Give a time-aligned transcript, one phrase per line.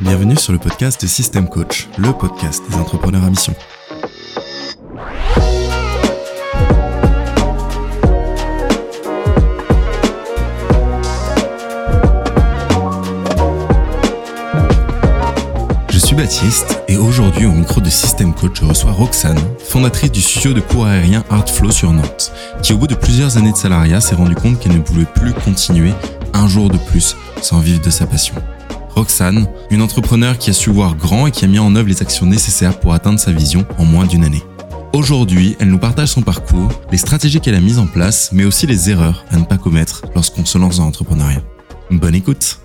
[0.00, 3.54] Bienvenue sur le podcast de System Coach, le podcast des entrepreneurs à mission.
[16.88, 20.86] Et aujourd'hui au micro de System Coach, je reçois Roxane, fondatrice du studio de cours
[20.86, 24.58] aérien Artflow sur Nantes, qui au bout de plusieurs années de salariat s'est rendu compte
[24.58, 25.94] qu'elle ne pouvait plus continuer
[26.34, 28.34] un jour de plus sans vivre de sa passion.
[28.90, 32.02] Roxane, une entrepreneur qui a su voir grand et qui a mis en œuvre les
[32.02, 34.42] actions nécessaires pour atteindre sa vision en moins d'une année.
[34.92, 38.66] Aujourd'hui, elle nous partage son parcours, les stratégies qu'elle a mises en place, mais aussi
[38.66, 41.42] les erreurs à ne pas commettre lorsqu'on se lance dans l'entrepreneuriat.
[41.90, 42.58] Bonne écoute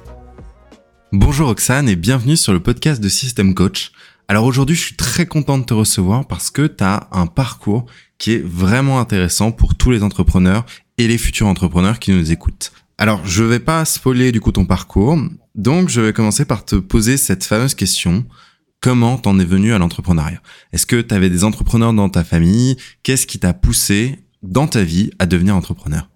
[1.13, 3.91] Bonjour Roxane et bienvenue sur le podcast de System Coach.
[4.29, 7.85] Alors aujourd'hui, je suis très content de te recevoir parce que tu as un parcours
[8.17, 10.65] qui est vraiment intéressant pour tous les entrepreneurs
[10.97, 12.71] et les futurs entrepreneurs qui nous écoutent.
[12.97, 15.17] Alors, je vais pas spoiler du coup ton parcours,
[15.53, 18.23] donc je vais commencer par te poser cette fameuse question.
[18.79, 20.41] Comment t'en es venu à l'entrepreneuriat?
[20.71, 22.77] Est-ce que tu avais des entrepreneurs dans ta famille?
[23.03, 26.10] Qu'est-ce qui t'a poussé dans ta vie à devenir entrepreneur?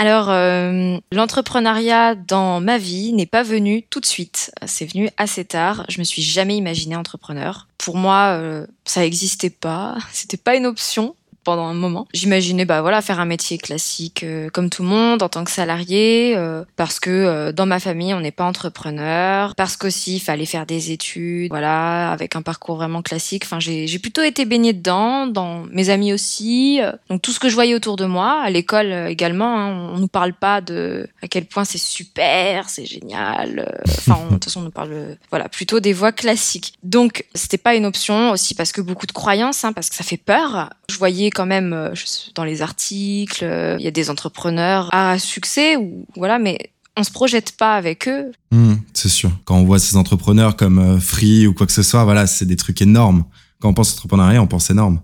[0.00, 4.52] Alors, euh, l'entrepreneuriat dans ma vie n'est pas venu tout de suite.
[4.64, 5.84] C'est venu assez tard.
[5.88, 7.66] Je me suis jamais imaginé entrepreneur.
[7.78, 9.96] Pour moi, euh, ça n'existait pas.
[10.12, 11.16] C'était pas une option
[11.48, 12.06] pendant un moment.
[12.12, 15.50] J'imaginais bah voilà faire un métier classique euh, comme tout le monde en tant que
[15.50, 20.20] salarié euh, parce que euh, dans ma famille on n'est pas entrepreneur parce qu'aussi il
[20.20, 23.44] fallait faire des études voilà avec un parcours vraiment classique.
[23.46, 27.54] Enfin j'ai plutôt été baignée dedans dans mes amis aussi donc tout ce que je
[27.54, 31.46] voyais autour de moi à l'école également hein, on nous parle pas de à quel
[31.46, 35.94] point c'est super c'est génial enfin de toute façon on nous parle voilà plutôt des
[35.94, 39.88] voies classiques donc c'était pas une option aussi parce que beaucoup de croyances hein, parce
[39.88, 41.94] que ça fait peur je voyais quand même euh,
[42.34, 47.04] dans les articles, euh, il y a des entrepreneurs à succès ou voilà, mais on
[47.04, 48.32] se projette pas avec eux.
[48.50, 49.30] Hmm, c'est sûr.
[49.44, 52.44] Quand on voit ces entrepreneurs comme euh, Free ou quoi que ce soit, voilà, c'est
[52.44, 53.24] des trucs énormes.
[53.60, 55.00] Quand on pense entrepreneuriat, on pense énorme.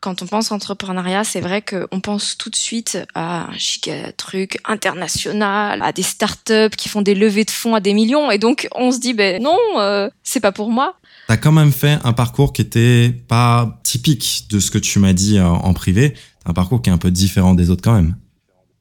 [0.00, 4.58] Quand on pense entrepreneuriat, c'est vrai qu'on pense tout de suite à un giga truc
[4.64, 8.68] international, à des startups qui font des levées de fonds à des millions, et donc
[8.74, 10.96] on se dit ben non, c'est pas pour moi.
[11.26, 15.12] T'as quand même fait un parcours qui était pas typique de ce que tu m'as
[15.12, 16.14] dit euh, en privé.
[16.44, 18.16] un parcours qui est un peu différent des autres quand même.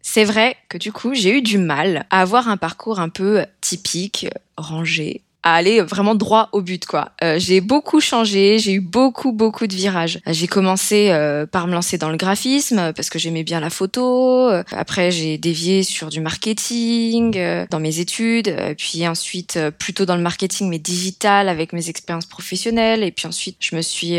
[0.02, 3.44] C'est vrai que du coup, j'ai eu du mal à avoir un parcours un peu
[3.62, 7.12] typique, rangé, à aller vraiment droit au but quoi.
[7.24, 10.20] Euh, j'ai beaucoup changé, j'ai eu beaucoup beaucoup de virages.
[10.26, 14.50] J'ai commencé euh, par me lancer dans le graphisme parce que j'aimais bien la photo.
[14.72, 20.24] Après j'ai dévié sur du marketing euh, dans mes études, puis ensuite plutôt dans le
[20.24, 24.18] marketing mais digital avec mes expériences professionnelles et puis ensuite je me suis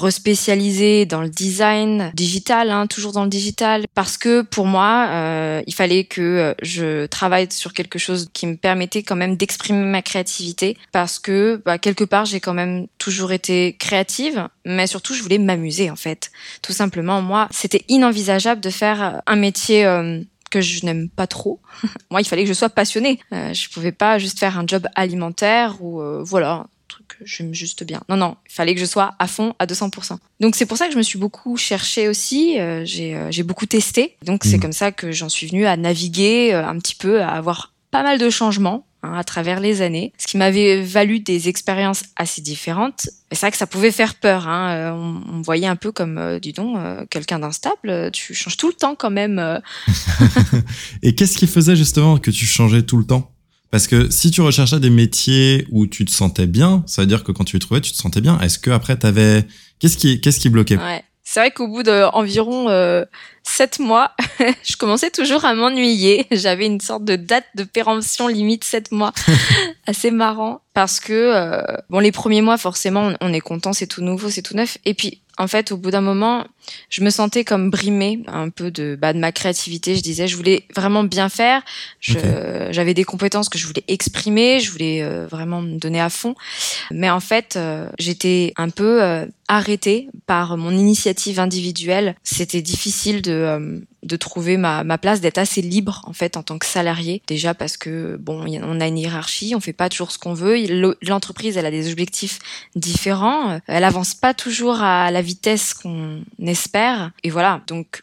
[0.00, 5.74] respécialisée dans le design digital, hein, toujours dans le digital parce que pour moi il
[5.74, 10.55] fallait que je travaille sur quelque chose qui me permettait quand même d'exprimer ma créativité
[10.92, 15.38] parce que bah, quelque part j'ai quand même toujours été créative, mais surtout je voulais
[15.38, 16.30] m'amuser en fait.
[16.62, 21.60] Tout simplement, moi, c'était inenvisageable de faire un métier euh, que je n'aime pas trop.
[22.10, 23.18] moi, il fallait que je sois passionnée.
[23.32, 26.66] Euh, je pouvais pas juste faire un job alimentaire ou euh, voilà
[27.08, 28.02] que j'aime juste bien.
[28.08, 30.16] Non, non, il fallait que je sois à fond à 200%.
[30.40, 32.56] Donc c'est pour ça que je me suis beaucoup cherchée aussi.
[32.84, 34.16] j'ai beaucoup testé.
[34.24, 34.60] Donc c'est mmh.
[34.60, 38.18] comme ça que j'en suis venue à naviguer un petit peu, à avoir pas mal
[38.18, 43.08] de changements Hein, à travers les années, ce qui m'avait valu des expériences assez différentes.
[43.30, 44.48] C'est vrai que ça pouvait faire peur.
[44.48, 44.70] Hein.
[44.70, 48.10] Euh, on, me voyait un peu comme, euh, dis donc, euh, quelqu'un d'instable.
[48.12, 49.60] Tu changes tout le temps quand même.
[51.02, 53.30] Et qu'est-ce qui faisait justement que tu changeais tout le temps?
[53.70, 57.22] Parce que si tu recherchais des métiers où tu te sentais bien, ça veut dire
[57.22, 58.38] que quand tu les trouvais, tu te sentais bien.
[58.40, 59.44] Est-ce que après, t'avais
[59.78, 60.78] qu'est-ce qui qu'est-ce qui bloquait?
[60.78, 61.04] Ouais.
[61.28, 63.04] C'est vrai qu'au bout d'environ euh,
[63.42, 64.12] sept mois,
[64.62, 66.24] je commençais toujours à m'ennuyer.
[66.30, 69.12] J'avais une sorte de date de péremption limite sept mois,
[69.88, 74.02] assez marrant parce que euh, bon les premiers mois forcément on est content, c'est tout
[74.02, 74.78] nouveau, c'est tout neuf.
[74.84, 76.46] Et puis en fait, au bout d'un moment,
[76.90, 79.96] je me sentais comme brimée un peu de, bah, de ma créativité.
[79.96, 81.62] Je disais, je voulais vraiment bien faire.
[82.00, 86.34] J'avais des compétences que je voulais exprimer, je voulais euh, vraiment me donner à fond.
[86.90, 92.14] Mais en fait, euh, j'étais un peu euh, arrêtée par mon initiative individuelle.
[92.22, 96.58] C'était difficile de de trouver ma, ma place, d'être assez libre en fait en tant
[96.58, 97.22] que salarié.
[97.26, 100.56] Déjà parce que bon, on a une hiérarchie, on fait pas toujours ce qu'on veut.
[101.02, 102.38] L'entreprise, elle a des objectifs
[102.74, 103.60] différents.
[103.66, 106.55] Elle avance pas toujours à la vitesse qu'on espère.
[107.22, 107.62] Et voilà.
[107.66, 108.02] Donc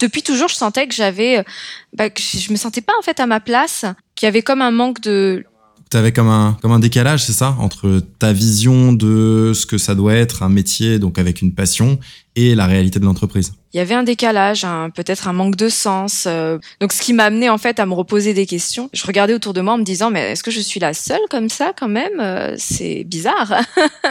[0.00, 1.44] depuis toujours, je sentais que j'avais,
[1.92, 4.62] bah, que je me sentais pas en fait à ma place, qu'il y avait comme
[4.62, 5.44] un manque de
[5.90, 9.78] tu avais comme un, comme un décalage, c'est ça, entre ta vision de ce que
[9.78, 11.98] ça doit être un métier, donc avec une passion,
[12.38, 16.24] et la réalité de l'entreprise il y avait un décalage, peut-être un manque de sens.
[16.26, 16.58] Euh.
[16.80, 18.88] donc, ce qui m'a amené en fait à me reposer des questions.
[18.94, 21.20] Je regardais autour de moi en me disant, mais est-ce que je suis la seule
[21.28, 23.60] comme ça quand même euh, C'est bizarre.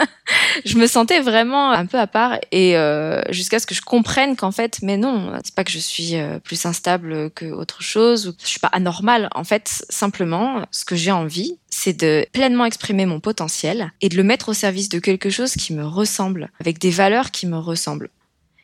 [0.64, 4.36] je me sentais vraiment un peu à part et euh, jusqu'à ce que je comprenne
[4.36, 6.14] qu'en fait, mais non, c'est pas que je suis
[6.44, 9.28] plus instable que autre chose ou je suis pas anormale.
[9.34, 14.16] En fait, simplement, ce que j'ai envie, c'est de pleinement exprimer mon potentiel et de
[14.16, 17.58] le mettre au service de quelque chose qui me ressemble, avec des valeurs qui me
[17.58, 18.10] ressemblent.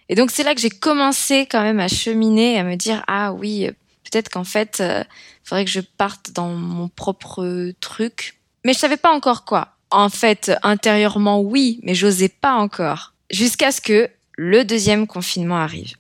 [0.09, 3.33] Et donc c'est là que j'ai commencé quand même à cheminer, à me dire ah
[3.33, 3.69] oui,
[4.05, 5.05] peut-être qu'en fait, il euh,
[5.45, 8.41] faudrait que je parte dans mon propre truc.
[8.65, 9.69] Mais je savais pas encore quoi.
[9.91, 13.15] En fait, intérieurement oui, mais j'osais pas encore.
[13.31, 15.95] Jusqu'à ce que le deuxième confinement arrive.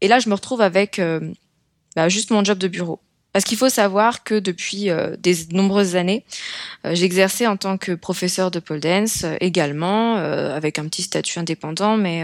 [0.00, 1.32] Et là, je me retrouve avec euh,
[1.96, 3.00] bah, juste mon job de bureau.
[3.34, 6.24] Parce qu'il faut savoir que depuis euh, des nombreuses années,
[6.86, 11.40] euh, j'exerçais en tant que professeur de pole dance euh, également, avec un petit statut
[11.40, 12.22] indépendant, mais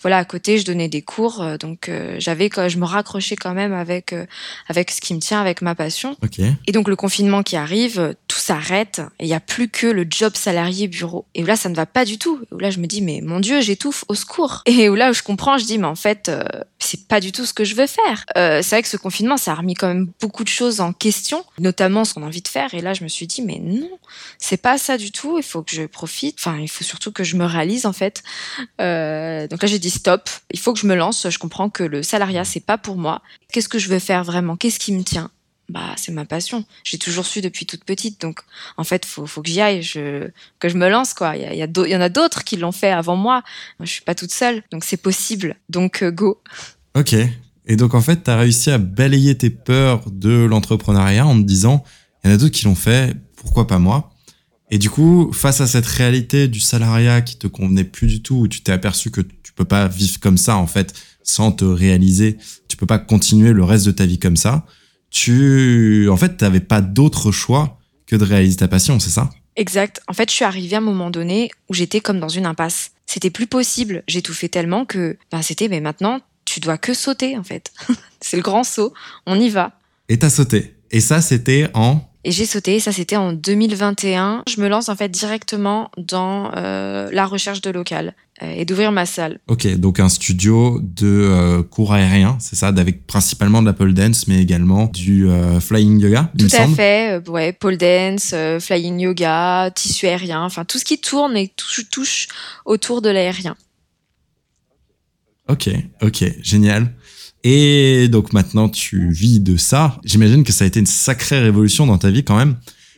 [0.00, 4.14] voilà, à côté, je donnais des cours, donc j'avais, je me raccrochais quand même avec
[4.68, 6.16] avec ce qui me tient, avec ma passion.
[6.66, 10.04] Et donc le confinement qui arrive, tout s'arrête, et il n'y a plus que le
[10.08, 11.26] job salarié bureau.
[11.34, 12.40] Et là, ça ne va pas du tout.
[12.42, 14.62] Et là, je me dis, mais mon Dieu, j'étouffe, au secours.
[14.66, 16.30] Et là, je comprends, je dis, mais en fait,
[16.78, 18.24] c'est pas du tout ce que je veux faire.
[18.34, 20.94] c'est vrai que ce confinement, ça a remis quand même beaucoup beaucoup de choses en
[20.94, 22.72] question, notamment ce qu'on a envie de faire.
[22.72, 23.90] Et là, je me suis dit, mais non,
[24.38, 25.36] c'est pas ça du tout.
[25.36, 26.36] Il faut que je profite.
[26.38, 28.22] Enfin, il faut surtout que je me réalise en fait.
[28.80, 30.30] Euh, donc là, j'ai dit stop.
[30.50, 31.28] Il faut que je me lance.
[31.28, 33.20] Je comprends que le salariat, c'est pas pour moi.
[33.52, 34.56] Qu'est-ce que je veux faire vraiment?
[34.56, 35.30] Qu'est-ce qui me tient?
[35.68, 36.64] Bah, c'est ma passion.
[36.82, 38.18] J'ai toujours su depuis toute petite.
[38.22, 38.40] Donc,
[38.78, 41.36] en fait, faut, faut que j'y aille, que je me lance, quoi.
[41.36, 43.42] Il y, a, y, y en a d'autres qui l'ont fait avant moi.
[43.78, 43.84] moi.
[43.84, 44.62] Je suis pas toute seule.
[44.70, 45.56] Donc, c'est possible.
[45.68, 46.40] Donc, euh, go.
[46.94, 47.16] Ok.
[47.66, 51.46] Et donc, en fait, tu as réussi à balayer tes peurs de l'entrepreneuriat en te
[51.46, 51.84] disant,
[52.22, 54.12] il y en a d'autres qui l'ont fait, pourquoi pas moi?
[54.70, 58.36] Et du coup, face à cette réalité du salariat qui te convenait plus du tout,
[58.36, 61.64] où tu t'es aperçu que tu peux pas vivre comme ça, en fait, sans te
[61.64, 62.38] réaliser,
[62.68, 64.64] tu peux pas continuer le reste de ta vie comme ça,
[65.10, 69.30] tu, en fait, t'avais pas d'autre choix que de réaliser ta passion, c'est ça?
[69.56, 70.00] Exact.
[70.08, 72.92] En fait, je suis arrivée à un moment donné où j'étais comme dans une impasse.
[73.04, 74.02] C'était plus possible.
[74.08, 76.20] Fait tellement que, ben, c'était, mais maintenant,
[76.52, 77.72] tu dois que sauter en fait.
[78.20, 78.92] c'est le grand saut,
[79.26, 79.72] on y va.
[80.08, 80.74] Et t'as sauté.
[80.90, 84.44] Et ça, c'était en et j'ai sauté, ça c'était en 2021.
[84.48, 88.14] Je me lance en fait directement dans euh, la recherche de local
[88.44, 89.40] euh, et d'ouvrir ma salle.
[89.48, 93.92] Ok, donc un studio de euh, cours aérien, c'est ça, avec principalement de la pole
[93.92, 95.28] dance, mais également du
[95.60, 96.30] flying yoga.
[96.38, 101.36] Tout à fait, ouais, pole dance, flying yoga, tissu aérien, enfin tout ce qui tourne
[101.36, 102.28] et touche, touche
[102.64, 103.56] autour de l'aérien.
[105.48, 105.70] Ok,
[106.02, 106.94] ok, génial.
[107.44, 109.98] Et donc maintenant tu vis de ça.
[110.04, 112.56] J'imagine que ça a été une sacrée révolution dans ta vie quand même.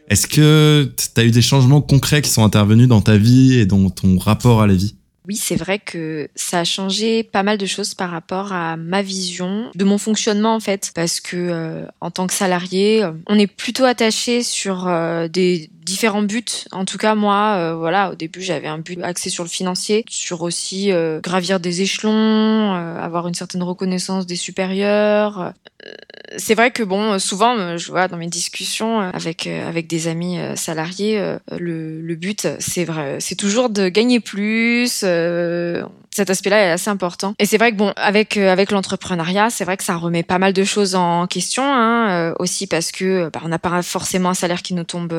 [0.08, 3.66] Est-ce que tu as eu des changements concrets qui sont intervenus dans ta vie et
[3.66, 4.96] dans ton rapport à la vie?
[5.26, 9.00] Oui, c'est vrai que ça a changé pas mal de choses par rapport à ma
[9.00, 13.38] vision de mon fonctionnement en fait, parce que euh, en tant que salarié, euh, on
[13.38, 16.44] est plutôt attaché sur euh, des différents buts.
[16.72, 20.42] En tout cas, moi, voilà, au début, j'avais un but axé sur le financier, sur
[20.42, 20.90] aussi
[21.22, 25.52] gravir des échelons, avoir une certaine reconnaissance des supérieurs.
[26.36, 31.36] c'est vrai que bon, souvent, je vois dans mes discussions avec avec des amis salariés,
[31.50, 35.84] le, le but, c'est vrai, c'est toujours de gagner plus euh,
[36.14, 37.34] cet aspect-là est assez important.
[37.38, 40.38] Et c'est vrai que bon, avec euh, avec l'entrepreneuriat, c'est vrai que ça remet pas
[40.38, 44.30] mal de choses en question, hein, euh, aussi parce que bah, on n'a pas forcément
[44.30, 45.14] un salaire qui nous tombe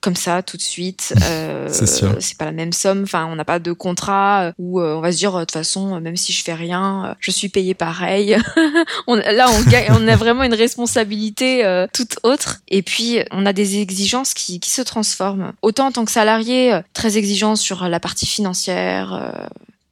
[0.00, 1.14] comme ça tout de suite.
[1.68, 2.16] c'est sûr.
[2.20, 3.02] C'est pas la même somme.
[3.02, 6.16] Enfin, on n'a pas de contrat où on va se dire de toute façon, même
[6.16, 8.36] si je fais rien, je suis payé pareil.
[9.06, 12.60] on, là, on, on a vraiment une responsabilité toute autre.
[12.68, 15.52] Et puis, on a des exigences qui, qui se transforment.
[15.62, 19.46] Autant en tant que salarié, très exigeant sur la partie financière euh,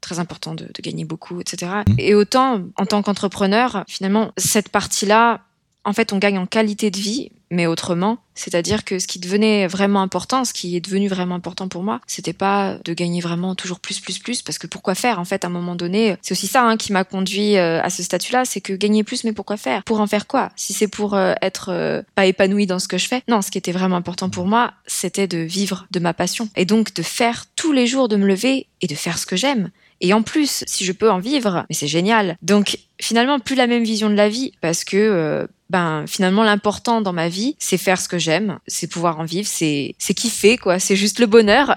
[0.07, 1.73] très important de, gagner beaucoup, etc.
[1.87, 1.95] Mmh.
[1.99, 5.41] Et autant, en tant qu'entrepreneur, finalement, cette partie-là,
[5.87, 8.19] en fait, on gagne en qualité de vie, mais autrement.
[8.35, 12.01] C'est-à-dire que ce qui devenait vraiment important, ce qui est devenu vraiment important pour moi,
[12.09, 15.45] c'était pas de gagner vraiment toujours plus, plus, plus, parce que pourquoi faire En fait,
[15.45, 18.45] à un moment donné, c'est aussi ça hein, qui m'a conduit euh, à ce statut-là,
[18.45, 19.85] c'est que gagner plus, mais pourquoi faire?
[19.85, 20.51] Pour en faire quoi?
[20.57, 23.59] Si c'est pour euh, être pas épanoui dans ce que je fais Non, ce qui
[23.59, 27.47] était vraiment important pour moi, c'était de vivre de ma passion et donc de faire
[27.55, 29.71] tous les jours, de me lever et de faire ce que j'aime.
[30.01, 32.37] Et en plus, si je peux en vivre, mais c'est génial.
[32.43, 37.01] Donc finalement, plus la même vision de la vie, parce que euh, ben finalement l'important
[37.01, 40.59] dans ma vie, c'est faire ce que j'aime, c'est pouvoir en vivre, c'est c'est kiffer
[40.59, 41.75] quoi, c'est juste le bonheur.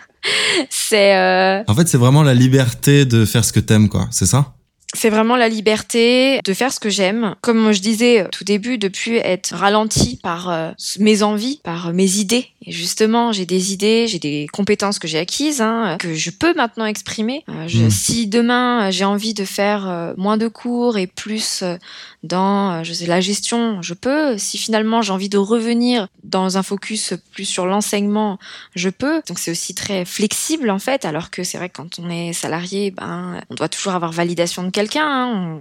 [0.70, 1.16] c'est.
[1.16, 1.62] Euh...
[1.66, 4.54] En fait, c'est vraiment la liberté de faire ce que t'aimes quoi, c'est ça?
[4.96, 7.34] C'est vraiment la liberté de faire ce que j'aime.
[7.40, 12.16] Comme je disais tout début, de plus être ralenti par euh, mes envies, par mes
[12.16, 12.46] idées.
[12.64, 16.54] Et justement, j'ai des idées, j'ai des compétences que j'ai acquises, hein, que je peux
[16.54, 17.44] maintenant exprimer.
[17.48, 17.90] Euh, je, mmh.
[17.90, 21.62] Si demain j'ai envie de faire euh, moins de cours et plus
[22.26, 24.38] dans je sais, la gestion, je peux.
[24.38, 28.38] Si finalement j'ai envie de revenir dans un focus plus sur l'enseignement,
[28.74, 29.22] je peux.
[29.28, 32.32] Donc c'est aussi très flexible en fait, alors que c'est vrai que quand on est
[32.32, 35.06] salarié, ben on doit toujours avoir validation de quelqu'un.
[35.06, 35.58] Hein.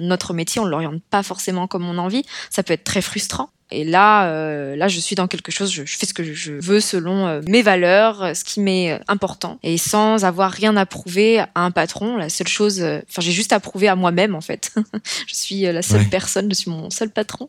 [0.00, 2.24] Notre métier, on l'oriente pas forcément comme on a envie.
[2.50, 3.50] Ça peut être très frustrant.
[3.70, 5.72] Et là, euh, là, je suis dans quelque chose.
[5.72, 9.58] Je, fais ce que je veux selon euh, mes valeurs, euh, ce qui m'est important,
[9.62, 12.16] et sans avoir rien à prouver à un patron.
[12.16, 14.72] La seule chose, enfin, j'ai juste à prouver à moi-même en fait.
[15.26, 17.48] je suis la seule personne, je suis mon seul patron.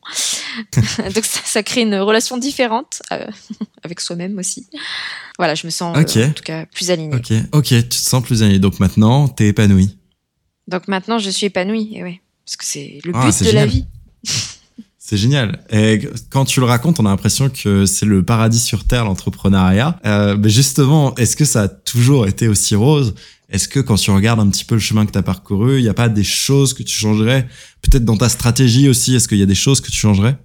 [1.13, 3.01] Donc ça, ça, crée une relation différente
[3.83, 4.67] avec soi-même aussi.
[5.37, 7.15] Voilà, je me sens en tout cas plus alignée.
[7.15, 8.59] Ok, ok, tu te sens plus alignée.
[8.59, 9.97] Donc maintenant, t'es épanouie.
[10.67, 13.65] Donc maintenant, je suis épanouie, et ouais, parce que c'est le ah, but de la
[13.65, 13.85] vie.
[15.07, 15.59] C'est génial.
[15.69, 15.99] Et
[16.31, 19.99] quand tu le racontes, on a l'impression que c'est le paradis sur terre, l'entrepreneuriat.
[20.03, 23.13] Euh, mais justement, est-ce que ça a toujours été aussi rose?
[23.51, 25.83] Est-ce que quand tu regardes un petit peu le chemin que tu as parcouru, il
[25.83, 27.47] n'y a pas des choses que tu changerais?
[27.83, 30.39] Peut-être dans ta stratégie aussi, est-ce qu'il y a des choses que tu changerais?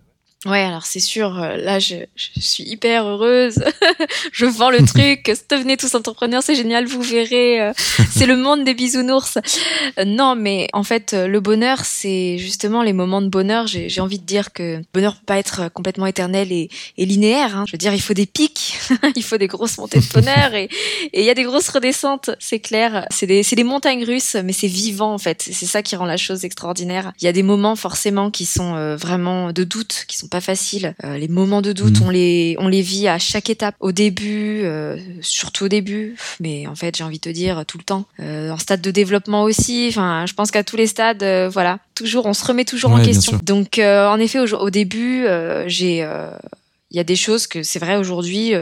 [0.47, 3.63] Ouais, alors c'est sûr, euh, là je, je, suis hyper heureuse.
[4.33, 5.31] je vends le truc.
[5.51, 7.61] Devenez tous entrepreneurs, c'est génial, vous verrez.
[7.61, 7.73] Euh,
[8.11, 9.37] c'est le monde des bisounours.
[9.99, 13.67] Euh, non, mais en fait, le bonheur, c'est justement les moments de bonheur.
[13.67, 17.55] J'ai envie de dire que le bonheur peut pas être complètement éternel et, et linéaire.
[17.55, 17.65] Hein.
[17.67, 18.79] Je veux dire, il faut des pics,
[19.17, 20.71] il faut des grosses montées de bonheur et
[21.13, 23.05] il y a des grosses redescentes, c'est clair.
[23.11, 25.43] C'est des, des montagnes russes, mais c'est vivant en fait.
[25.43, 27.13] C'est ça qui rend la chose extraordinaire.
[27.21, 30.95] Il y a des moments forcément qui sont vraiment de doute, qui sont pas facile.
[31.05, 32.05] Euh, les moments de doute, mm.
[32.05, 33.75] on les on les vit à chaque étape.
[33.81, 37.79] Au début, euh, surtout au début, mais en fait, j'ai envie de te dire tout
[37.79, 38.07] le temps.
[38.21, 39.87] Euh, en stade de développement aussi.
[39.91, 43.39] Enfin, je pense qu'à tous les stades, voilà, toujours, on se remet toujours en question.
[43.43, 45.27] Donc, en effet, au, au début,
[45.67, 46.07] j'ai
[46.93, 48.53] il y a des choses que c'est vrai aujourd'hui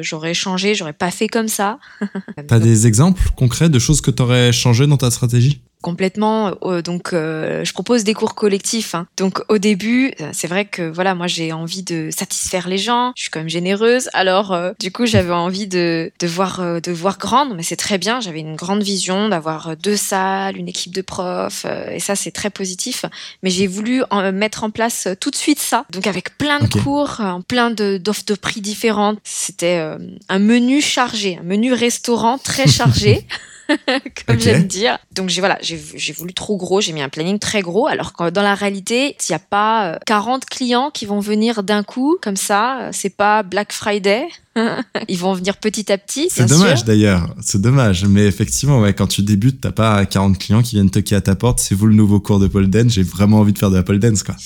[0.00, 1.78] j'aurais changé, j'aurais pas fait comme ça.
[2.48, 5.60] T'as des exemples concrets de choses que t'aurais changé dans ta stratégie?
[5.84, 6.54] Complètement.
[6.62, 8.94] Euh, donc, euh, je propose des cours collectifs.
[8.94, 9.06] Hein.
[9.18, 13.12] Donc, au début, euh, c'est vrai que voilà, moi, j'ai envie de satisfaire les gens.
[13.16, 14.08] Je suis quand même généreuse.
[14.14, 18.20] Alors, du coup, j'avais envie de, de voir de voir grande, mais c'est très bien.
[18.20, 22.48] J'avais une grande vision d'avoir deux salles, une équipe de profs, et ça, c'est très
[22.48, 23.04] positif.
[23.42, 25.84] Mais j'ai voulu en, mettre en place tout de suite ça.
[25.90, 29.18] Donc, avec plein de cours, plein d'offres de, prix différentes.
[29.22, 29.82] C'était
[30.30, 33.26] un menu chargé, un menu restaurant très chargé.
[34.26, 34.98] comme j'aime dire.
[35.12, 38.30] Donc j'ai voilà, j'ai voulu trop gros, j'ai mis un planning très gros, alors que
[38.30, 42.16] dans la réalité, il n'y a pas 40 euh, clients qui vont venir d'un coup
[42.20, 42.90] comme ça.
[42.92, 44.26] C'est pas Black Friday.
[45.08, 46.28] Ils vont venir petit à petit.
[46.30, 48.04] C'est dommage d'ailleurs, c'est dommage.
[48.04, 51.34] Mais effectivement, ouais, quand tu débutes, t'as pas 40 clients qui viennent toquer à ta
[51.34, 51.58] porte.
[51.58, 52.92] C'est vous le nouveau cours de pole dance.
[52.92, 54.36] J'ai vraiment envie de faire de la pole dance, quoi.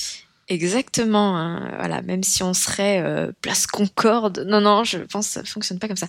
[0.48, 1.36] Exactement.
[1.36, 1.72] Hein.
[1.78, 5.78] Voilà, même si on serait euh, place Concorde, non, non, je pense que ça fonctionne
[5.78, 6.06] pas comme ça.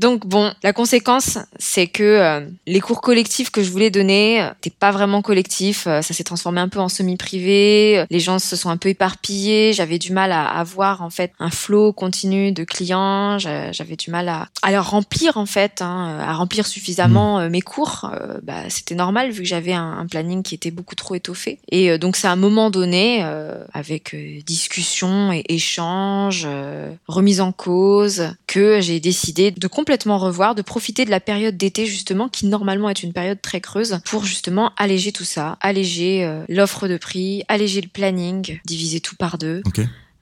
[0.00, 4.70] Donc bon, la conséquence, c'est que euh, les cours collectifs que je voulais donner, n'étaient
[4.70, 5.84] pas vraiment collectifs.
[5.84, 8.06] ça s'est transformé un peu en semi-privé.
[8.08, 9.74] Les gens se sont un peu éparpillés.
[9.74, 13.38] J'avais du mal à avoir en fait un flot continu de clients.
[13.38, 17.48] J'avais du mal à, à leur remplir en fait, hein, à remplir suffisamment mmh.
[17.50, 18.10] mes cours.
[18.42, 21.58] bah, c'était normal vu que j'avais un, un, planning qui était beaucoup trop étoffé.
[21.70, 23.22] Et donc c'est à un moment donné
[23.74, 30.54] avec euh, discussion et échange, euh, remise en cause, que j'ai décidé de complètement revoir,
[30.54, 34.24] de profiter de la période d'été justement, qui normalement est une période très creuse, pour
[34.24, 39.36] justement alléger tout ça, alléger euh, l'offre de prix, alléger le planning, diviser tout par
[39.36, 39.62] deux.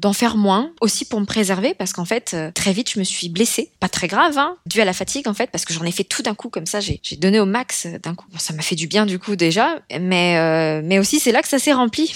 [0.00, 3.28] d'en faire moins, aussi pour me préserver, parce qu'en fait, très vite, je me suis
[3.28, 3.70] blessée.
[3.78, 6.02] Pas très grave, hein, dû à la fatigue, en fait, parce que j'en ai fait
[6.02, 8.26] tout d'un coup, comme ça, j'ai donné au max d'un coup.
[8.36, 11.60] ça m'a fait du bien, du coup, déjà, mais, mais aussi, c'est là que ça
[11.60, 12.12] s'est rempli.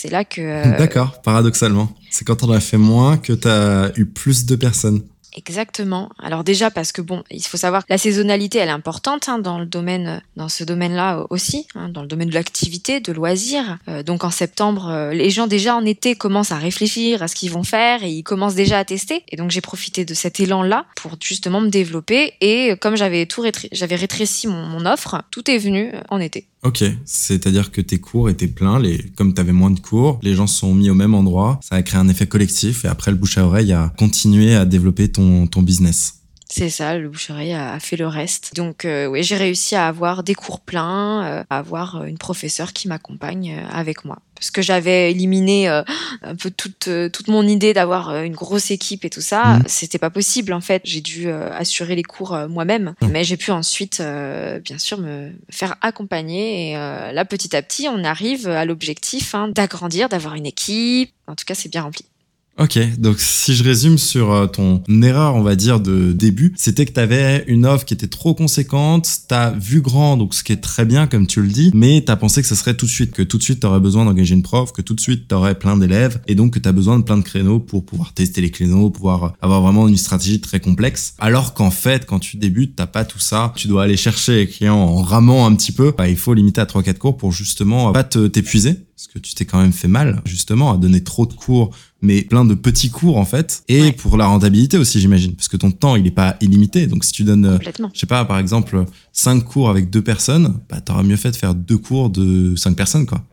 [0.00, 0.40] C'est là que.
[0.40, 1.88] Euh, D'accord, paradoxalement.
[2.08, 5.02] C'est quand on a fait moins que tu as eu plus de personnes.
[5.36, 6.08] Exactement.
[6.20, 9.40] Alors déjà parce que bon, il faut savoir que la saisonnalité elle est importante hein,
[9.40, 13.78] dans le domaine, dans ce domaine-là aussi, hein, dans le domaine de l'activité, de loisirs.
[13.88, 17.34] Euh, donc en septembre, euh, les gens déjà en été commencent à réfléchir à ce
[17.34, 19.24] qu'ils vont faire et ils commencent déjà à tester.
[19.30, 22.34] Et donc j'ai profité de cet élan-là pour justement me développer.
[22.40, 26.46] Et comme j'avais tout j'avais rétréci mon, mon offre, tout est venu en été.
[26.64, 28.98] Ok, c'est-à-dire que tes cours étaient pleins, les...
[29.16, 31.76] comme tu avais moins de cours, les gens se sont mis au même endroit, ça
[31.76, 35.08] a créé un effet collectif et après le bouche à oreille a continué à développer
[35.08, 36.17] ton, ton business.
[36.58, 38.54] C'est ça, le bouche-oreille a, fait le reste.
[38.56, 42.72] Donc euh, oui, j'ai réussi à avoir des cours pleins, euh, à avoir une professeure
[42.72, 45.82] qui m'accompagne avec moi parce que j'avais éliminé euh,
[46.22, 49.58] un peu toute euh, toute mon idée d'avoir euh, une grosse équipe et tout ça,
[49.58, 49.62] mmh.
[49.66, 50.82] c'était pas possible en fait.
[50.84, 53.08] J'ai dû assurer les cours moi-même, mmh.
[53.08, 58.04] mais j'ai pu ensuite bien sûr me faire accompagner et là petit à petit on
[58.04, 61.12] arrive à l'objectif hein, d'agrandir, d'avoir une équipe.
[61.26, 62.04] En tout cas, c'est bien rempli.
[62.58, 66.86] Ok, donc si je résume sur euh, ton erreur, on va dire, de début, c'était
[66.86, 70.42] que tu avais une offre qui était trop conséquente, tu as vu grand, donc ce
[70.42, 72.74] qui est très bien comme tu le dis, mais tu as pensé que ça serait
[72.74, 74.94] tout de suite, que tout de suite tu aurais besoin d'engager une prof, que tout
[74.94, 77.60] de suite tu aurais plein d'élèves, et donc que tu besoin de plein de créneaux
[77.60, 81.14] pour pouvoir tester les créneaux, pouvoir avoir vraiment une stratégie très complexe.
[81.20, 84.48] Alors qu'en fait, quand tu débutes, t'as pas tout ça, tu dois aller chercher les
[84.48, 87.92] clients en ramant un petit peu, bah, il faut limiter à 3-4 cours pour justement
[87.92, 91.32] pas t'épuiser parce que tu t'es quand même fait mal justement à donner trop de
[91.32, 91.70] cours
[92.02, 93.62] mais plein de petits cours en fait.
[93.68, 95.36] Et pour la rentabilité aussi j'imagine.
[95.36, 96.88] Parce que ton temps il est pas illimité.
[96.88, 97.58] Donc si tu donnes euh,
[97.94, 101.36] je sais pas par exemple cinq cours avec deux personnes bah t'auras mieux fait de
[101.36, 103.24] faire deux cours de cinq personnes quoi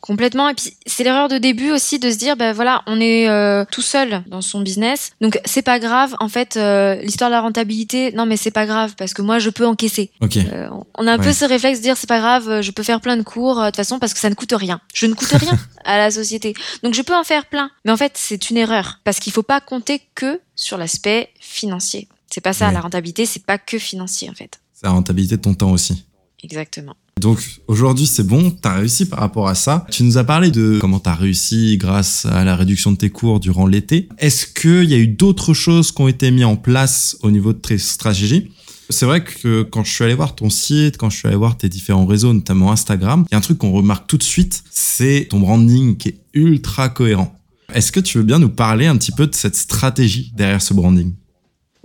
[0.00, 0.48] Complètement.
[0.48, 3.64] Et puis c'est l'erreur de début aussi de se dire, ben voilà, on est euh,
[3.70, 6.14] tout seul dans son business, donc c'est pas grave.
[6.20, 9.38] En fait, euh, l'histoire de la rentabilité, non mais c'est pas grave parce que moi
[9.38, 10.10] je peux encaisser.
[10.22, 13.00] Euh, on a un peu ce réflexe de dire c'est pas grave, je peux faire
[13.00, 14.80] plein de cours de toute façon parce que ça ne coûte rien.
[14.94, 17.70] Je ne coûte rien à la société, donc je peux en faire plein.
[17.84, 22.08] Mais en fait c'est une erreur parce qu'il faut pas compter que sur l'aspect financier.
[22.30, 24.60] C'est pas ça la rentabilité, c'est pas que financier en fait.
[24.74, 26.04] C'est la rentabilité de ton temps aussi.
[26.46, 26.94] Exactement.
[27.20, 29.84] Donc aujourd'hui c'est bon, tu as réussi par rapport à ça.
[29.90, 33.10] Tu nous as parlé de comment tu as réussi grâce à la réduction de tes
[33.10, 34.08] cours durant l'été.
[34.18, 37.52] Est-ce qu'il y a eu d'autres choses qui ont été mises en place au niveau
[37.52, 38.52] de tes stratégies?
[38.90, 41.58] C'est vrai que quand je suis allé voir ton site, quand je suis allé voir
[41.58, 44.62] tes différents réseaux, notamment Instagram, il y a un truc qu'on remarque tout de suite,
[44.70, 47.34] c'est ton branding qui est ultra cohérent.
[47.74, 50.74] Est-ce que tu veux bien nous parler un petit peu de cette stratégie derrière ce
[50.74, 51.12] branding?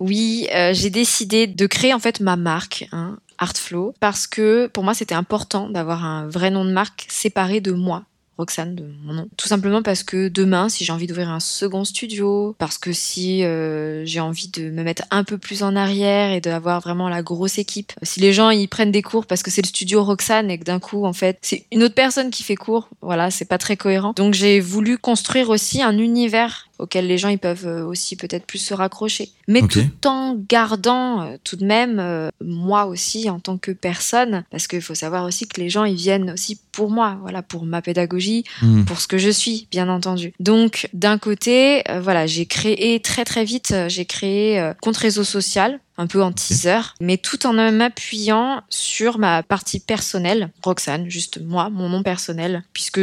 [0.01, 4.83] Oui, euh, j'ai décidé de créer en fait ma marque, hein, Artflow, parce que pour
[4.83, 8.03] moi c'était important d'avoir un vrai nom de marque séparé de moi.
[8.37, 9.27] Roxane de mon nom.
[9.37, 13.43] Tout simplement parce que demain, si j'ai envie d'ouvrir un second studio, parce que si
[13.43, 17.21] euh, j'ai envie de me mettre un peu plus en arrière et d'avoir vraiment la
[17.21, 20.49] grosse équipe, si les gens ils prennent des cours parce que c'est le studio Roxane
[20.49, 23.45] et que d'un coup en fait c'est une autre personne qui fait cours, voilà, c'est
[23.45, 24.13] pas très cohérent.
[24.15, 28.45] Donc j'ai voulu construire aussi un univers auquel les gens ils peuvent euh, aussi peut-être
[28.45, 29.29] plus se raccrocher.
[29.47, 34.43] Mais tout en gardant euh, tout de même euh, moi aussi en tant que personne,
[34.49, 37.65] parce qu'il faut savoir aussi que les gens ils viennent aussi pour moi, voilà, pour
[37.65, 38.85] ma pédagogie, hmm.
[38.85, 40.33] pour ce que je suis, bien entendu.
[40.39, 46.07] Donc d'un côté, voilà, j'ai créé très très vite, j'ai créé compte réseau social un
[46.07, 51.89] peu en teaser, mais tout en m'appuyant sur ma partie personnelle, Roxane, juste moi, mon
[51.89, 53.01] nom personnel, puisque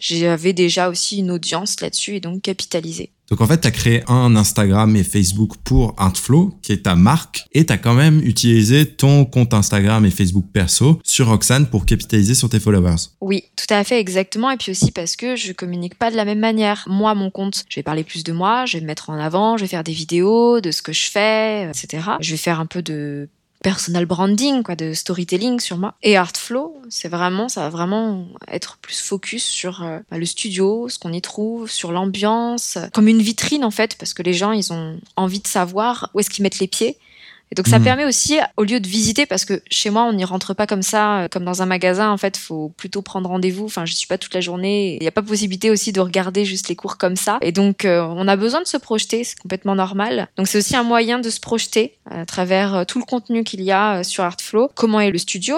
[0.00, 3.10] j'avais déjà aussi une audience là-dessus et donc capitalisé.
[3.30, 6.96] Donc en fait, tu as créé un Instagram et Facebook pour Artflow, qui est ta
[6.96, 11.66] marque, et tu as quand même utilisé ton compte Instagram et Facebook perso sur Roxane
[11.66, 12.96] pour capitaliser sur tes followers.
[13.20, 14.50] Oui, tout à fait, exactement.
[14.50, 16.84] Et puis aussi parce que je communique pas de la même manière.
[16.88, 19.56] Moi, mon compte, je vais parler plus de moi, je vais me mettre en avant,
[19.56, 22.02] je vais faire des vidéos de ce que je fais, etc.
[22.20, 23.28] Je vais faire un peu de
[23.62, 25.94] personal branding, quoi, de storytelling sur moi.
[26.02, 30.88] Et Artflow, c'est vraiment, ça va vraiment être plus focus sur euh, bah, le studio,
[30.88, 34.52] ce qu'on y trouve, sur l'ambiance, comme une vitrine en fait, parce que les gens,
[34.52, 36.96] ils ont envie de savoir où est-ce qu'ils mettent les pieds.
[37.52, 37.84] Et donc ça hmm.
[37.84, 40.82] permet aussi, au lieu de visiter, parce que chez moi on n'y rentre pas comme
[40.82, 42.10] ça, euh, comme dans un magasin.
[42.10, 43.64] En fait, faut plutôt prendre rendez-vous.
[43.64, 44.94] Enfin, je suis pas toute la journée.
[44.94, 47.38] Il n'y a pas possibilité aussi de regarder juste les cours comme ça.
[47.40, 50.28] Et donc euh, on a besoin de se projeter, c'est complètement normal.
[50.36, 53.62] Donc c'est aussi un moyen de se projeter à travers euh, tout le contenu qu'il
[53.62, 54.70] y a sur Artflow.
[54.74, 55.56] Comment est le studio,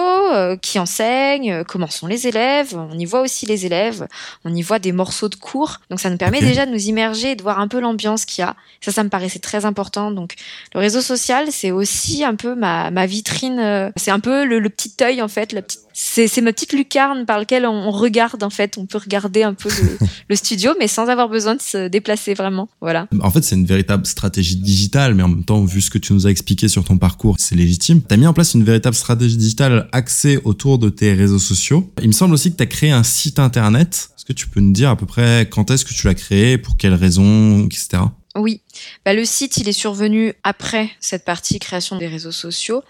[0.61, 2.75] qui enseigne, comment sont les élèves.
[2.75, 4.07] On y voit aussi les élèves.
[4.45, 5.79] On y voit des morceaux de cours.
[5.89, 8.41] Donc ça nous permet déjà de nous immerger et de voir un peu l'ambiance qu'il
[8.43, 8.55] y a.
[8.81, 10.11] Ça, ça me paraissait très important.
[10.11, 10.35] Donc
[10.73, 13.59] le réseau social, c'est aussi aussi un peu ma, ma vitrine.
[13.59, 15.81] Euh, c'est un peu le, petit œil en fait, la petite.
[15.95, 18.79] C'est, ma petite lucarne par laquelle on, regarde en fait.
[18.79, 19.69] On peut regarder un peu
[20.29, 22.67] le, studio, mais sans avoir besoin de se déplacer vraiment.
[22.81, 23.07] Voilà.
[23.21, 26.13] En fait, c'est une véritable stratégie digitale, mais en même temps, vu ce que tu
[26.13, 28.01] nous as expliqué sur ton parcours, c'est légitime.
[28.01, 31.91] Tu as mis en place une véritable stratégie digitale axée autour de tes réseaux sociaux.
[32.01, 34.09] Il me semble aussi que tu as créé un site internet.
[34.17, 36.57] Est-ce que tu peux nous dire à peu près quand est-ce que tu l'as créé,
[36.57, 38.03] pour quelles raisons, etc.
[38.35, 38.61] Oui,
[39.05, 42.83] bah, le site il est survenu après cette partie création des réseaux sociaux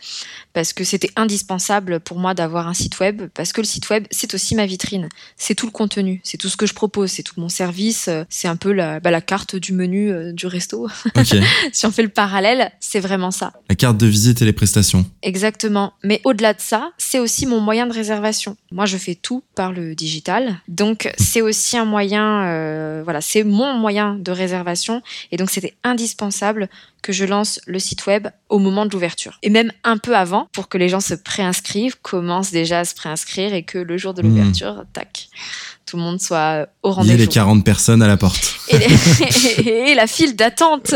[0.54, 4.06] parce que c'était indispensable pour moi d'avoir un site web parce que le site web
[4.10, 7.24] c'est aussi ma vitrine, c'est tout le contenu, c'est tout ce que je propose, c'est
[7.24, 10.88] tout mon service, c'est un peu la, bah, la carte du menu euh, du resto.
[11.74, 13.52] si on fait le parallèle, c'est vraiment ça.
[13.68, 15.06] La carte de visite et les prestations.
[15.24, 18.56] Exactement, mais au-delà de ça, c'est aussi mon moyen de réservation.
[18.72, 23.44] Moi je fais tout par le digital, donc c'est aussi un moyen, euh, voilà, c'est
[23.44, 25.02] mon moyen de réservation
[25.34, 26.70] Et donc c'était indispensable
[27.02, 29.40] que je lance le site web au moment de l'ouverture.
[29.42, 32.94] Et même un peu avant, pour que les gens se préinscrivent, commencent déjà à se
[32.94, 34.28] préinscrire et que le jour de hmm.
[34.28, 35.30] l'ouverture, tac,
[35.88, 37.16] tout le monde soit au rendez-vous.
[37.16, 38.60] Il y a les 40 personnes à la porte.
[38.70, 40.94] Et, la file d'attente,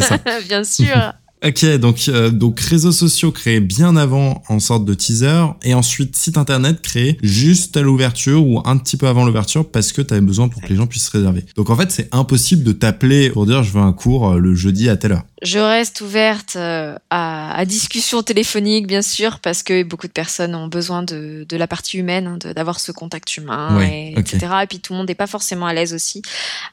[0.48, 1.14] bien sûr.
[1.46, 6.16] Ok, donc, euh, donc réseaux sociaux créés bien avant en sorte de teaser et ensuite
[6.16, 10.14] site internet créé juste à l'ouverture ou un petit peu avant l'ouverture parce que tu
[10.14, 11.44] avais besoin pour que les gens puissent réserver.
[11.54, 14.54] Donc en fait, c'est impossible de t'appeler pour dire je veux un cours euh, le
[14.56, 15.24] jeudi à telle heure.
[15.42, 20.54] Je reste ouverte euh, à, à, discussion téléphonique, bien sûr, parce que beaucoup de personnes
[20.54, 24.46] ont besoin de, de la partie humaine, hein, d'avoir ce contact humain, et, etc.
[24.62, 26.22] Et puis tout le monde n'est pas forcément à l'aise aussi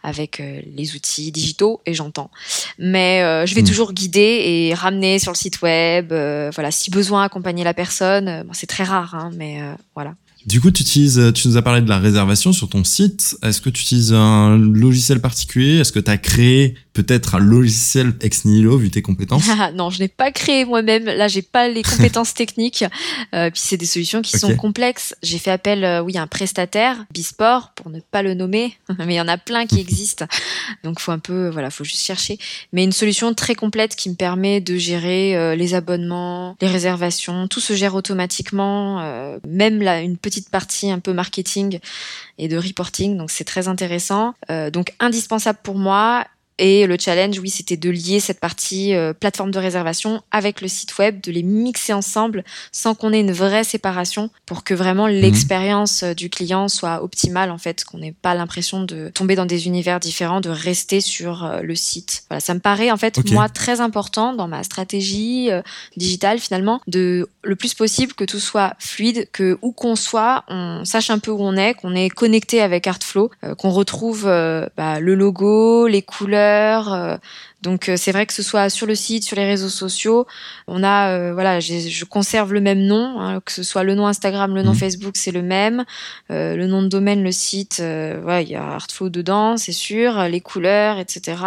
[0.04, 2.32] avec les outils digitaux, et j'entends.
[2.80, 3.68] Mais je vais hmm.
[3.68, 6.12] toujours guider et ramener sur le site web.
[6.12, 8.28] Euh, voilà, si besoin, accompagner la personne.
[8.28, 10.14] Euh, c'est très rare, hein, mais euh, voilà.
[10.46, 13.36] Du coup, tu utilises, tu nous as parlé de la réservation sur ton site.
[13.42, 15.80] Est-ce que tu utilises un logiciel particulier?
[15.80, 19.50] Est-ce que tu as créé peut-être un logiciel ex nihilo vu tes compétences?
[19.76, 21.06] Non, je n'ai pas créé moi-même.
[21.06, 22.86] Là, j'ai pas les compétences techniques.
[23.34, 25.16] Euh, puis c'est des solutions qui sont complexes.
[25.24, 29.16] J'ai fait appel, euh, oui, à un prestataire, Bisport, pour ne pas le nommer, mais
[29.16, 30.26] il y en a plein qui existent.
[30.84, 32.38] Donc faut un peu, voilà, faut juste chercher.
[32.72, 37.48] Mais une solution très complète qui me permet de gérer euh, les abonnements, les réservations,
[37.48, 41.80] tout se gère automatiquement, même là une petite partie un peu marketing
[42.38, 43.18] et de reporting.
[43.18, 44.34] Donc c'est très intéressant.
[44.50, 46.26] Euh, donc indispensable pour moi
[46.58, 50.70] et le challenge, oui, c'était de lier cette partie euh, plateforme de réservation avec le
[50.70, 55.08] site web, de les mixer ensemble sans qu'on ait une vraie séparation pour que vraiment
[55.08, 55.16] mhm.
[55.16, 59.46] l'expérience euh, du client soit optimale, en fait, qu'on n'ait pas l'impression de tomber dans
[59.46, 62.24] des univers différents, de rester sur euh, le site.
[62.30, 65.50] Voilà, ça me paraît, en fait, moi, très important dans ma stratégie
[65.98, 70.86] digitale, finalement, de le plus possible que tout soit fluide, que où qu'on soit, on
[70.86, 75.16] sache un peu où on est, qu'on est connecté avec Artflow, qu'on retrouve bah, le
[75.16, 77.18] logo, les couleurs, euh,
[77.62, 80.26] donc euh, c'est vrai que ce soit sur le site, sur les réseaux sociaux,
[80.68, 84.08] on a euh, voilà, je conserve le même nom, hein, que ce soit le nom
[84.08, 84.78] Instagram, le nom mhm.
[84.78, 85.86] Facebook, c'est le même,
[86.30, 91.00] le nom de domaine, le site, il y a Artflow dedans, c'est sûr, les couleurs,
[91.00, 91.38] etc.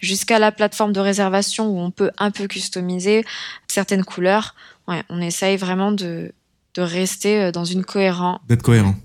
[0.00, 3.24] Jusqu'à la plateforme de réservation où on peut un peu customiser
[3.68, 4.54] certaines couleurs.
[4.86, 6.32] Ouais, on essaye vraiment de
[6.74, 8.40] de rester dans une cohérence.
[8.48, 8.96] D'être cohérent.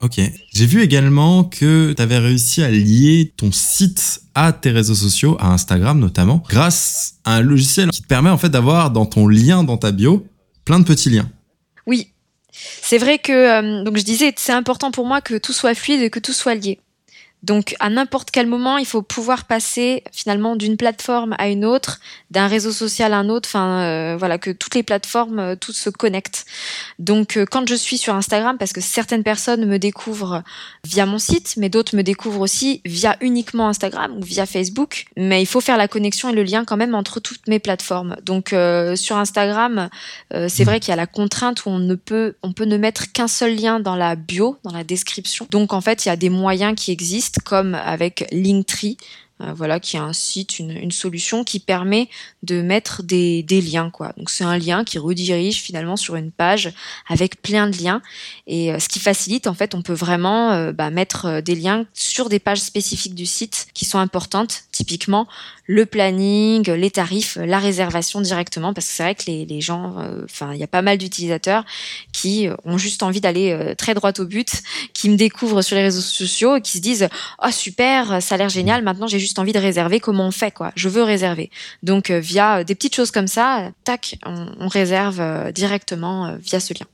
[0.00, 0.18] Ok.
[0.54, 5.36] J'ai vu également que tu avais réussi à lier ton site à tes réseaux sociaux,
[5.38, 9.28] à Instagram notamment, grâce à un logiciel qui te permet en fait d'avoir dans ton
[9.28, 10.26] lien dans ta bio
[10.64, 11.28] plein de petits liens.
[11.86, 12.12] Oui.
[12.52, 16.00] C'est vrai que, euh, donc je disais, c'est important pour moi que tout soit fluide
[16.00, 16.78] et que tout soit lié.
[17.42, 22.00] Donc à n'importe quel moment, il faut pouvoir passer finalement d'une plateforme à une autre,
[22.30, 25.76] d'un réseau social à un autre, enfin euh, voilà que toutes les plateformes euh, toutes
[25.76, 26.44] se connectent.
[26.98, 30.42] Donc euh, quand je suis sur Instagram parce que certaines personnes me découvrent
[30.84, 35.42] via mon site, mais d'autres me découvrent aussi via uniquement Instagram ou via Facebook, mais
[35.42, 38.16] il faut faire la connexion et le lien quand même entre toutes mes plateformes.
[38.22, 38.54] Donc
[38.94, 39.88] sur Instagram,
[40.48, 43.12] c'est vrai qu'il y a la contrainte où on ne peut on peut ne mettre
[43.12, 45.46] qu'un seul lien dans la bio, dans la description.
[45.50, 48.96] Donc en fait, il y a des moyens qui existent comme avec Linktree,
[49.42, 52.08] euh, voilà, qui est un site, une, solution qui permet
[52.42, 53.90] de mettre des, liens,
[54.26, 56.72] c'est un lien qui redirige finalement sur une page
[57.08, 58.02] avec plein de liens.
[58.46, 61.86] Et euh, ce qui facilite en fait, on peut vraiment euh, bah, mettre des liens
[61.94, 65.26] sur des pages spécifiques du site qui sont importantes, typiquement
[65.66, 70.52] le planning, les tarifs, la réservation directement, parce que c'est vrai que les, gens, enfin
[70.52, 71.64] il y a pas mal d'utilisateurs
[72.20, 76.00] qui ont juste envie d'aller très droit au but, qui me découvrent sur les réseaux
[76.00, 77.08] sociaux et qui se disent
[77.42, 80.50] oh super, ça a l'air génial, maintenant j'ai juste envie de réserver, comment on fait
[80.50, 80.72] quoi?
[80.76, 81.50] Je veux réserver.
[81.82, 86.60] Donc euh, via euh, des petites choses comme ça, tac, on, réserve euh, directement via
[86.60, 86.86] ce lien.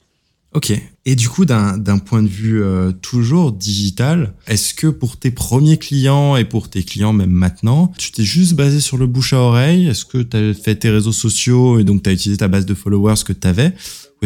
[0.54, 0.72] Ok.
[1.04, 2.64] Et du coup, d'un point de vue
[3.02, 8.10] toujours digital, est-ce que pour tes premiers clients et pour tes clients même maintenant, tu
[8.10, 9.86] t'es juste basé sur le bouche à oreille?
[9.86, 12.64] Est-ce que tu as fait tes réseaux sociaux et donc tu as utilisé ta base
[12.64, 13.74] de followers que tu avais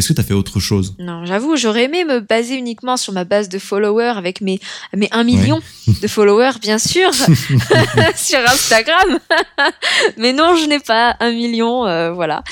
[0.01, 0.95] est-ce que tu as fait autre chose?
[0.97, 4.59] Non, j'avoue, j'aurais aimé me baser uniquement sur ma base de followers avec mes,
[4.95, 5.59] mes 1 million
[6.01, 7.13] de followers, bien sûr,
[8.15, 9.19] sur Instagram.
[10.17, 12.43] Mais non, je n'ai pas un million, euh, voilà,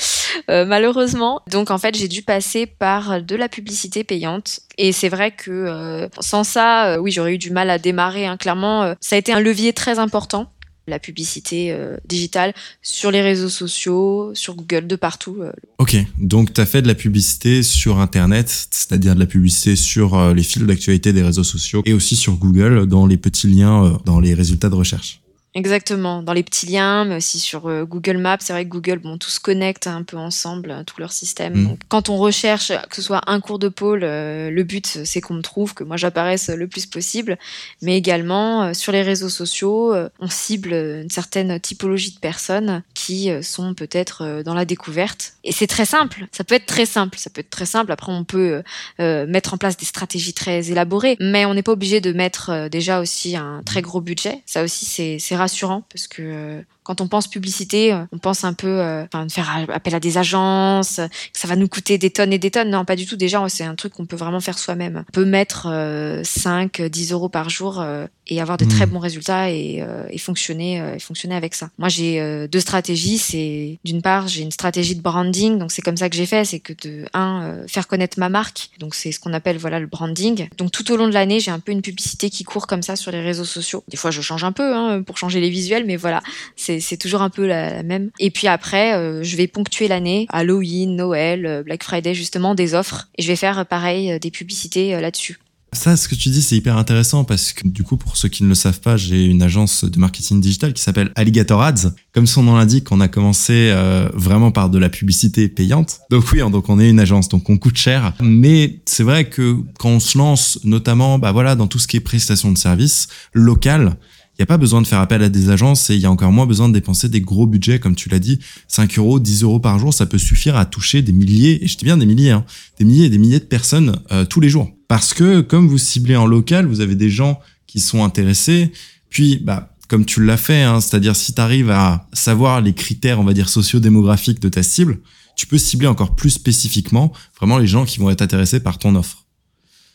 [0.48, 1.42] euh, malheureusement.
[1.50, 4.60] Donc en fait, j'ai dû passer par de la publicité payante.
[4.78, 8.26] Et c'est vrai que euh, sans ça, oui, j'aurais eu du mal à démarrer.
[8.26, 8.36] Hein.
[8.36, 10.52] Clairement, ça a été un levier très important
[10.86, 15.38] la publicité euh, digitale sur les réseaux sociaux, sur Google, de partout.
[15.40, 15.52] Euh.
[15.78, 20.18] Ok, donc tu as fait de la publicité sur Internet, c'est-à-dire de la publicité sur
[20.18, 23.98] euh, les fils d'actualité des réseaux sociaux et aussi sur Google dans les petits liens
[24.04, 25.20] dans les résultats de recherche.
[25.54, 28.36] Exactement, dans les petits liens, mais aussi sur euh, Google Maps.
[28.40, 31.54] C'est vrai que Google, bon, tout se connecte un peu ensemble, euh, tout leur système.
[31.54, 31.66] Mm.
[31.66, 35.20] Donc, quand on recherche, que ce soit un cours de pôle, euh, le but, c'est
[35.20, 37.36] qu'on me trouve, que moi j'apparaisse le plus possible.
[37.82, 42.82] Mais également, euh, sur les réseaux sociaux, euh, on cible une certaine typologie de personnes
[42.94, 45.34] qui euh, sont peut-être euh, dans la découverte.
[45.42, 47.90] Et c'est très simple, ça peut être très simple, ça peut être très simple.
[47.90, 48.62] Après, on peut euh,
[49.00, 52.50] euh, mettre en place des stratégies très élaborées, mais on n'est pas obligé de mettre
[52.50, 54.42] euh, déjà aussi un très gros budget.
[54.46, 58.52] Ça aussi, c'est rassurant parce que euh, quand on pense publicité, euh, on pense un
[58.52, 61.68] peu euh, enfin, de faire a- appel à des agences, euh, que ça va nous
[61.68, 62.68] coûter des tonnes et des tonnes.
[62.70, 63.14] Non, pas du tout.
[63.16, 65.04] Déjà, c'est un truc qu'on peut vraiment faire soi-même.
[65.08, 68.98] On peut mettre euh, 5, 10 euros par jour euh, et avoir de très bons
[68.98, 71.70] résultats et, euh, et fonctionner euh, et fonctionner avec ça.
[71.78, 73.18] Moi, j'ai euh, deux stratégies.
[73.18, 75.58] C'est d'une part, j'ai une stratégie de branding.
[75.58, 76.44] Donc, c'est comme ça que j'ai fait.
[76.44, 78.70] C'est que de un, euh, faire connaître ma marque.
[78.80, 80.48] Donc, c'est ce qu'on appelle voilà le branding.
[80.58, 82.96] Donc, tout au long de l'année, j'ai un peu une publicité qui court comme ça
[82.96, 83.84] sur les réseaux sociaux.
[83.86, 86.20] Des fois, je change un peu hein, pour changer les visuels, mais voilà,
[86.56, 88.10] c'est c'est toujours un peu la, même.
[88.18, 92.74] Et puis après, euh, je vais ponctuer l'année, Halloween, Noël, euh, Black Friday, justement, des
[92.74, 93.08] offres.
[93.16, 95.38] Et je vais faire euh, pareil, des publicités là-dessus.
[95.72, 98.42] Ça, ce que tu dis, c'est hyper intéressant parce que du coup, pour ceux qui
[98.42, 101.92] ne le savent pas, j'ai une agence de marketing digital qui s'appelle Alligator Ads.
[102.12, 103.72] Comme son nom l'indique, on a commencé
[104.12, 106.00] vraiment par de la publicité payante.
[106.10, 108.14] Donc oui, donc on est une agence, donc on coûte cher.
[108.20, 111.96] Mais c'est vrai que quand on se lance, notamment, bah voilà, dans tout ce qui
[111.96, 113.96] est prestation de services local,
[114.40, 116.10] il n'y a pas besoin de faire appel à des agences et il y a
[116.10, 118.38] encore moins besoin de dépenser des gros budgets, comme tu l'as dit.
[118.68, 121.76] 5 euros, 10 euros par jour, ça peut suffire à toucher des milliers, et je
[121.76, 122.46] dis bien des milliers, hein,
[122.78, 124.70] des milliers et des milliers de personnes euh, tous les jours.
[124.88, 128.72] Parce que comme vous ciblez en local, vous avez des gens qui sont intéressés.
[129.10, 133.20] Puis, bah, comme tu l'as fait, hein, c'est-à-dire si tu arrives à savoir les critères,
[133.20, 135.00] on va dire, socio-démographiques de ta cible,
[135.36, 138.94] tu peux cibler encore plus spécifiquement vraiment les gens qui vont être intéressés par ton
[138.94, 139.19] offre.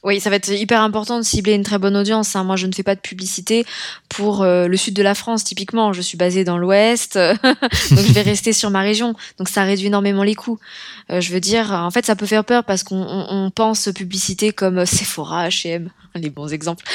[0.05, 2.35] Oui, ça va être hyper important de cibler une très bonne audience.
[2.35, 2.43] hein.
[2.43, 3.65] Moi, je ne fais pas de publicité
[4.07, 5.93] pour euh, le sud de la France, typiquement.
[5.93, 9.15] Je suis basée dans l'ouest, donc je vais rester sur ma région.
[9.39, 10.59] Donc ça réduit énormément les coûts.
[11.11, 13.89] Euh, je veux dire, en fait, ça peut faire peur parce qu'on on, on pense
[13.95, 16.85] publicité comme Sephora, H&M, les bons exemples.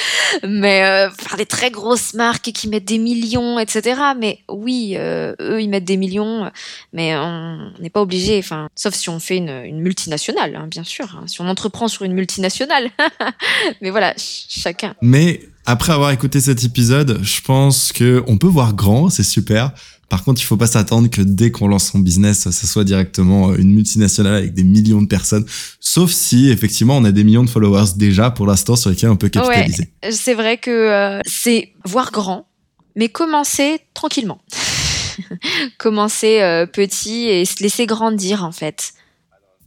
[0.46, 4.00] Mais euh, enfin, des très grosses marques qui mettent des millions, etc.
[4.16, 6.50] Mais oui, euh, eux, ils mettent des millions,
[6.92, 8.38] mais on n'est pas obligé.
[8.38, 11.06] Enfin, sauf si on fait une, une multinationale, hein, bien sûr.
[11.20, 12.90] hein, si on entreprend sur une multinationale.
[13.80, 14.94] Mais voilà, ch- chacun.
[15.02, 19.72] Mais après avoir écouté cet épisode, je pense que on peut voir grand, c'est super.
[20.08, 23.54] Par contre, il faut pas s'attendre que dès qu'on lance son business, ça soit directement
[23.54, 25.46] une multinationale avec des millions de personnes.
[25.78, 29.16] Sauf si, effectivement, on a des millions de followers déjà pour l'instant sur lesquels on
[29.16, 29.92] peut capitaliser.
[30.10, 32.48] C'est vrai que euh, c'est voir grand,
[32.96, 34.40] mais commencer tranquillement.
[35.78, 38.94] commencer euh, petit et se laisser grandir, en fait.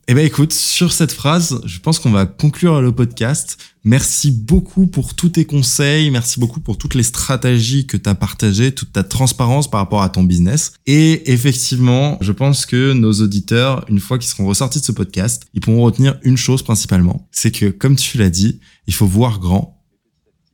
[0.10, 3.58] Eh ben écoute, sur cette phrase, je pense qu'on va conclure le podcast.
[3.86, 8.16] Merci beaucoup pour tous tes conseils, merci beaucoup pour toutes les stratégies que tu as
[8.16, 10.74] partagées, toute ta transparence par rapport à ton business.
[10.88, 15.46] Et effectivement, je pense que nos auditeurs, une fois qu'ils seront ressortis de ce podcast,
[15.54, 19.40] ils pourront retenir une chose principalement, c'est que comme tu l'as dit, il faut voir
[19.40, 19.86] grand,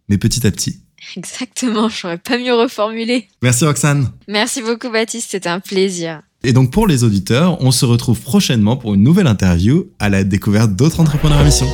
[0.09, 0.83] mais petit à petit.
[1.17, 3.29] Exactement, j'aurais pas mieux reformulé.
[3.41, 4.11] Merci Roxane.
[4.27, 6.21] Merci beaucoup, Baptiste, c'était un plaisir.
[6.43, 10.23] Et donc pour les auditeurs, on se retrouve prochainement pour une nouvelle interview à la
[10.23, 11.67] découverte d'autres entrepreneurs à mission.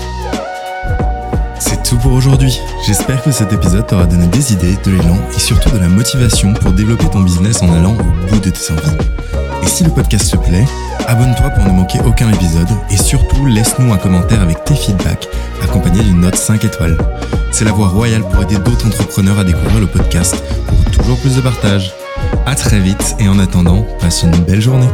[1.59, 2.59] C'est tout pour aujourd'hui.
[2.87, 6.53] J'espère que cet épisode t'aura donné des idées, de l'élan et surtout de la motivation
[6.55, 8.97] pour développer ton business en allant au bout de tes envies.
[9.61, 10.65] Et si le podcast te plaît,
[11.07, 15.27] abonne-toi pour ne manquer aucun épisode et surtout laisse-nous un commentaire avec tes feedbacks
[15.61, 16.97] accompagné d'une note 5 étoiles.
[17.51, 21.35] C'est la voie royale pour aider d'autres entrepreneurs à découvrir le podcast pour toujours plus
[21.35, 21.93] de partage.
[22.45, 24.89] À très vite et en attendant, passe une belle journée.